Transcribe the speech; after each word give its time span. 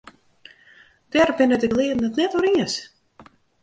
Dêr 1.11 1.29
binne 1.37 1.57
de 1.61 1.67
gelearden 1.71 2.07
it 2.07 2.15
net 2.17 2.33
oer 2.37 2.47
iens. 2.51 2.75